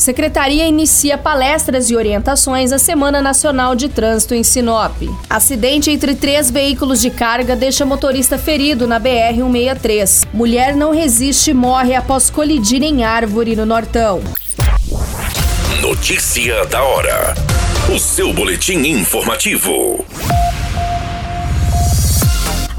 Secretaria 0.00 0.66
inicia 0.66 1.18
palestras 1.18 1.90
e 1.90 1.94
orientações 1.94 2.72
à 2.72 2.78
Semana 2.78 3.20
Nacional 3.20 3.74
de 3.74 3.86
Trânsito 3.86 4.34
em 4.34 4.42
Sinop. 4.42 4.96
Acidente 5.28 5.90
entre 5.90 6.14
três 6.14 6.50
veículos 6.50 7.02
de 7.02 7.10
carga 7.10 7.54
deixa 7.54 7.84
motorista 7.84 8.38
ferido 8.38 8.86
na 8.86 8.98
BR-163. 8.98 10.26
Mulher 10.32 10.74
não 10.74 10.90
resiste 10.90 11.50
e 11.50 11.54
morre 11.54 11.94
após 11.94 12.30
colidir 12.30 12.82
em 12.82 13.04
árvore 13.04 13.54
no 13.54 13.66
Nortão. 13.66 14.22
Notícia 15.82 16.64
da 16.64 16.82
hora. 16.82 17.34
O 17.94 17.98
seu 17.98 18.32
boletim 18.32 18.78
informativo. 18.78 20.02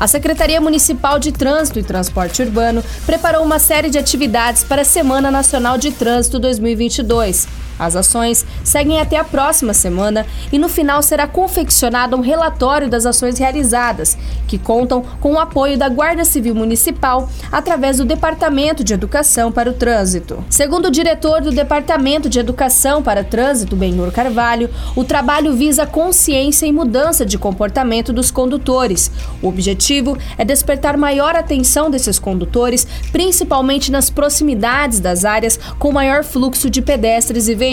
A 0.01 0.07
Secretaria 0.07 0.59
Municipal 0.59 1.19
de 1.19 1.31
Trânsito 1.31 1.77
e 1.77 1.83
Transporte 1.83 2.41
Urbano 2.41 2.83
preparou 3.05 3.43
uma 3.43 3.59
série 3.59 3.87
de 3.87 3.99
atividades 3.99 4.63
para 4.63 4.81
a 4.81 4.83
Semana 4.83 5.29
Nacional 5.29 5.77
de 5.77 5.91
Trânsito 5.91 6.39
2022. 6.39 7.47
As 7.81 7.95
ações 7.95 8.45
seguem 8.63 9.01
até 9.01 9.17
a 9.17 9.23
próxima 9.23 9.73
semana 9.73 10.23
e 10.51 10.59
no 10.59 10.69
final 10.69 11.01
será 11.01 11.25
confeccionado 11.25 12.15
um 12.15 12.21
relatório 12.21 12.87
das 12.87 13.07
ações 13.07 13.39
realizadas, 13.39 14.15
que 14.47 14.59
contam 14.59 15.03
com 15.19 15.33
o 15.33 15.39
apoio 15.39 15.79
da 15.79 15.89
Guarda 15.89 16.23
Civil 16.23 16.53
Municipal 16.53 17.27
através 17.51 17.97
do 17.97 18.05
Departamento 18.05 18.83
de 18.83 18.93
Educação 18.93 19.51
para 19.51 19.67
o 19.67 19.73
Trânsito. 19.73 20.45
Segundo 20.47 20.89
o 20.89 20.91
diretor 20.91 21.41
do 21.41 21.49
Departamento 21.49 22.29
de 22.29 22.37
Educação 22.37 23.01
para 23.01 23.21
o 23.21 23.25
Trânsito, 23.25 23.75
Benhur 23.75 24.11
Carvalho, 24.11 24.69
o 24.95 25.03
trabalho 25.03 25.55
visa 25.55 25.83
consciência 25.87 26.67
e 26.67 26.71
mudança 26.71 27.25
de 27.25 27.39
comportamento 27.39 28.13
dos 28.13 28.29
condutores. 28.29 29.09
O 29.41 29.47
objetivo 29.47 30.15
é 30.37 30.45
despertar 30.45 30.97
maior 30.97 31.35
atenção 31.35 31.89
desses 31.89 32.19
condutores, 32.19 32.85
principalmente 33.11 33.91
nas 33.91 34.11
proximidades 34.11 34.99
das 34.99 35.25
áreas 35.25 35.59
com 35.79 35.91
maior 35.91 36.23
fluxo 36.23 36.69
de 36.69 36.79
pedestres 36.79 37.47
e 37.47 37.55
veículos. 37.55 37.70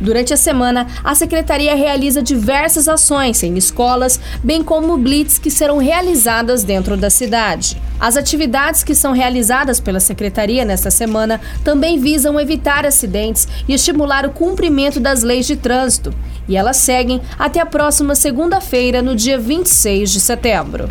Durante 0.00 0.32
a 0.32 0.36
semana, 0.36 0.86
a 1.04 1.14
secretaria 1.14 1.74
realiza 1.74 2.22
diversas 2.22 2.88
ações 2.88 3.42
em 3.42 3.56
escolas, 3.56 4.20
bem 4.42 4.62
como 4.62 4.96
blitz 4.96 5.38
que 5.38 5.50
serão 5.50 5.78
realizadas 5.78 6.64
dentro 6.64 6.96
da 6.96 7.10
cidade. 7.10 7.80
As 7.98 8.16
atividades 8.16 8.82
que 8.82 8.94
são 8.94 9.12
realizadas 9.12 9.78
pela 9.78 10.00
secretaria 10.00 10.64
nesta 10.64 10.90
semana 10.90 11.40
também 11.62 11.98
visam 11.98 12.40
evitar 12.40 12.86
acidentes 12.86 13.46
e 13.68 13.74
estimular 13.74 14.24
o 14.24 14.30
cumprimento 14.30 14.98
das 14.98 15.22
leis 15.22 15.46
de 15.46 15.56
trânsito. 15.56 16.14
E 16.48 16.56
elas 16.56 16.78
seguem 16.78 17.20
até 17.38 17.60
a 17.60 17.66
próxima 17.66 18.14
segunda-feira, 18.14 19.02
no 19.02 19.14
dia 19.14 19.38
26 19.38 20.10
de 20.10 20.20
setembro. 20.20 20.88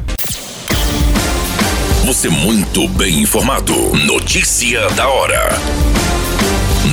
Você 2.06 2.30
muito 2.30 2.88
bem 2.90 3.22
informado. 3.22 3.74
Notícia 4.06 4.88
da 4.92 5.08
hora 5.08 6.09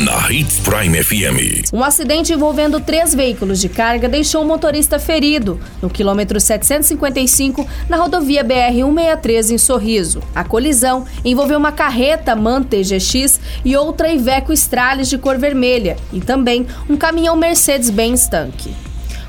na 0.04 0.30
Hits 0.30 0.58
Prime 0.58 1.02
FM. 1.02 1.72
Um 1.72 1.82
acidente 1.82 2.32
envolvendo 2.32 2.80
três 2.80 3.14
veículos 3.14 3.58
de 3.58 3.68
carga 3.68 4.06
deixou 4.06 4.42
um 4.42 4.46
motorista 4.46 4.98
ferido 4.98 5.58
no 5.80 5.88
quilômetro 5.88 6.38
755 6.38 7.66
na 7.88 7.96
rodovia 7.96 8.44
BR-163 8.44 9.52
em 9.52 9.58
Sorriso. 9.58 10.22
A 10.34 10.44
colisão 10.44 11.06
envolveu 11.24 11.58
uma 11.58 11.72
carreta 11.72 12.36
MAN 12.36 12.62
TGX 12.62 13.40
e 13.64 13.74
outra 13.74 14.12
Iveco 14.12 14.52
Stralis 14.52 15.08
de 15.08 15.16
cor 15.16 15.38
vermelha 15.38 15.96
e 16.12 16.20
também 16.20 16.66
um 16.90 16.96
caminhão 16.96 17.34
Mercedes-Benz 17.34 18.28
tanque. 18.28 18.74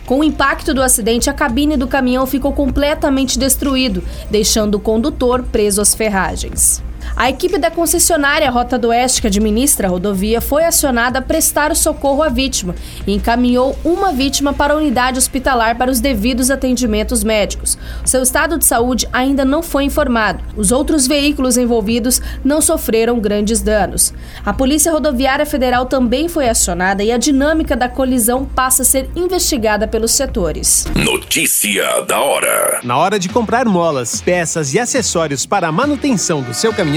Com 0.06 0.20
o 0.20 0.23
impacto 0.23 0.73
do 0.73 0.84
acidente, 0.84 1.30
a 1.30 1.33
cabine 1.33 1.77
do 1.77 1.88
caminhão 1.88 2.26
ficou 2.26 2.52
completamente 2.52 3.39
destruído, 3.39 4.04
deixando 4.30 4.76
o 4.76 4.80
condutor 4.80 5.44
preso 5.44 5.82
às 5.82 5.95
ferragens. 5.95 6.86
A 7.16 7.30
equipe 7.30 7.58
da 7.58 7.72
concessionária 7.72 8.50
Rota 8.50 8.78
do 8.78 8.90
Oeste, 8.90 9.22
que 9.22 9.28
administra 9.28 9.88
a 9.88 9.92
rodovia, 9.92 10.42
foi 10.42 10.66
acionada 10.66 11.20
a 11.20 11.22
prestar 11.22 11.72
o 11.72 11.76
socorro 11.76 12.22
à 12.22 12.30
vítima 12.30 12.76
e 13.06 13.14
encaminhou 13.14 13.78
uma 13.84 14.12
vítima 14.12 14.54
para 14.54 14.73
a 14.73 14.78
unidade 14.78 15.18
hospitalar 15.18 15.78
para 15.78 15.92
os 15.92 16.00
devidos 16.00 16.52
atendimentos 16.52 17.23
médicos. 17.23 17.78
Seu 18.06 18.22
estado 18.22 18.58
de 18.58 18.66
saúde 18.66 19.08
ainda 19.12 19.44
não 19.44 19.64
foi 19.64 19.84
informado. 19.84 20.44
Os 20.56 20.72
outros 20.72 21.08
veículos 21.08 21.58
envolvidos 21.58 22.22
não 22.44 22.62
sofreram 22.62 23.20
grandes 23.20 23.62
danos. 23.62 24.14
A 24.45 24.54
Polícia 24.54 24.92
Rodoviária 24.92 25.45
Federal 25.45 25.86
também 25.86 26.28
foi 26.28 26.50
acionada 26.50 27.04
e 27.04 27.12
a 27.12 27.18
dinâmica 27.18 27.76
da 27.76 27.89
colisão 27.89 28.45
passa 28.45 28.82
a 28.82 28.86
ser 28.86 29.10
investigada 29.16 29.88
pelos 29.88 30.12
setores. 30.12 30.86
Notícia 30.95 32.02
da 32.02 32.20
hora. 32.20 32.80
Na 32.84 32.98
hora 32.98 33.20
de 33.20 33.30
comprar 33.30 33.66
molas, 33.66 34.22
peças 34.22 34.74
e 34.74 34.80
acessórios 34.80 35.45
para 35.45 35.68
a 35.68 35.72
manutenção 35.72 36.42
do 36.42 36.54
seu 36.54 36.74
caminhão, 36.74 36.96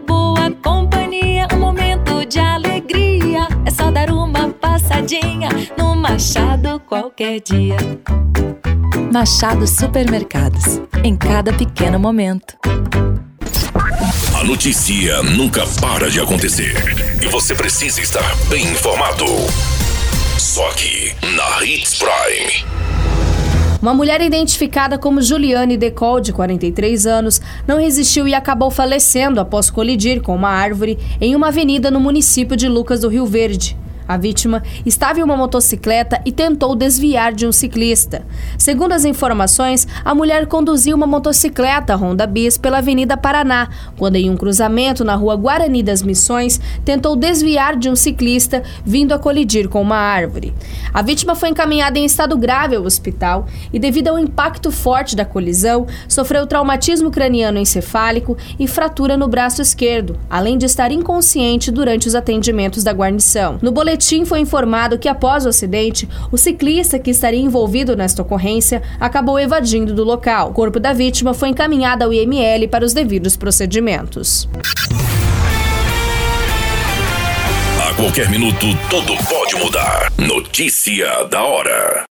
passadinha 5.01 5.49
no 5.77 5.95
Machado 5.95 6.79
qualquer 6.87 7.41
dia. 7.41 7.75
Machado 9.11 9.65
Supermercados. 9.67 10.79
Em 11.03 11.15
cada 11.15 11.51
pequeno 11.53 11.99
momento. 11.99 12.55
A 14.39 14.43
notícia 14.43 15.23
nunca 15.23 15.65
para 15.81 16.09
de 16.09 16.19
acontecer. 16.19 16.75
E 17.21 17.27
você 17.27 17.55
precisa 17.55 17.99
estar 18.01 18.35
bem 18.47 18.63
informado. 18.63 19.25
Só 20.37 20.67
aqui, 20.69 21.13
na 21.35 21.65
Hits 21.65 21.97
Prime. 21.97 22.65
Uma 23.81 23.95
mulher 23.95 24.21
identificada 24.21 24.99
como 24.99 25.21
Juliane 25.21 25.77
Decol, 25.77 26.19
de 26.19 26.31
43 26.31 27.07
anos, 27.07 27.41
não 27.67 27.79
resistiu 27.79 28.27
e 28.27 28.35
acabou 28.35 28.69
falecendo 28.69 29.39
após 29.39 29.71
colidir 29.71 30.21
com 30.21 30.35
uma 30.35 30.49
árvore 30.49 30.99
em 31.19 31.35
uma 31.35 31.47
avenida 31.47 31.89
no 31.89 31.99
município 31.99 32.55
de 32.55 32.67
Lucas 32.67 33.01
do 33.01 33.07
Rio 33.07 33.25
Verde. 33.25 33.80
A 34.11 34.17
vítima 34.17 34.61
estava 34.85 35.21
em 35.21 35.23
uma 35.23 35.37
motocicleta 35.37 36.19
e 36.25 36.33
tentou 36.33 36.75
desviar 36.75 37.31
de 37.31 37.47
um 37.47 37.51
ciclista. 37.53 38.25
Segundo 38.57 38.91
as 38.91 39.05
informações, 39.05 39.87
a 40.03 40.13
mulher 40.13 40.47
conduziu 40.47 40.97
uma 40.97 41.07
motocicleta 41.07 41.95
Honda 41.95 42.27
Bis 42.27 42.57
pela 42.57 42.79
Avenida 42.79 43.15
Paraná, 43.15 43.69
quando 43.97 44.17
em 44.17 44.29
um 44.29 44.35
cruzamento 44.35 45.05
na 45.05 45.15
rua 45.15 45.37
Guarani 45.37 45.81
das 45.81 46.03
Missões, 46.03 46.59
tentou 46.83 47.15
desviar 47.15 47.77
de 47.77 47.89
um 47.89 47.95
ciclista 47.95 48.61
vindo 48.83 49.13
a 49.13 49.17
colidir 49.17 49.69
com 49.69 49.81
uma 49.81 49.95
árvore. 49.95 50.53
A 50.93 51.01
vítima 51.01 51.33
foi 51.33 51.47
encaminhada 51.47 51.97
em 51.97 52.03
estado 52.03 52.37
grave 52.37 52.75
ao 52.75 52.83
hospital 52.83 53.47
e, 53.71 53.79
devido 53.79 54.09
ao 54.09 54.19
impacto 54.19 54.71
forte 54.71 55.15
da 55.15 55.23
colisão, 55.23 55.87
sofreu 56.09 56.45
traumatismo 56.45 57.09
craniano 57.09 57.57
encefálico 57.57 58.35
e 58.59 58.67
fratura 58.67 59.15
no 59.15 59.29
braço 59.29 59.61
esquerdo, 59.61 60.19
além 60.29 60.57
de 60.57 60.65
estar 60.65 60.91
inconsciente 60.91 61.71
durante 61.71 62.09
os 62.09 62.15
atendimentos 62.15 62.83
da 62.83 62.91
guarnição. 62.91 63.57
No 63.61 63.71
boletim 63.71 64.00
boletim 64.01 64.25
foi 64.25 64.39
informado 64.39 64.97
que 64.97 65.07
após 65.07 65.45
o 65.45 65.49
acidente, 65.49 66.09
o 66.31 66.37
ciclista 66.37 66.97
que 66.97 67.11
estaria 67.11 67.39
envolvido 67.39 67.95
nesta 67.95 68.23
ocorrência 68.23 68.81
acabou 68.99 69.39
evadindo 69.39 69.93
do 69.93 70.03
local. 70.03 70.49
O 70.49 70.53
corpo 70.53 70.79
da 70.79 70.91
vítima 70.91 71.35
foi 71.35 71.49
encaminhado 71.49 72.03
ao 72.03 72.11
IML 72.11 72.67
para 72.67 72.83
os 72.83 72.93
devidos 72.93 73.37
procedimentos. 73.37 74.49
A 77.79 77.93
qualquer 77.93 78.27
minuto, 78.29 78.65
tudo 78.89 79.15
pode 79.29 79.55
mudar. 79.63 80.11
Notícia 80.17 81.23
da 81.25 81.43
hora. 81.43 82.05